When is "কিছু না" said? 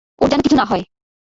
0.41-0.65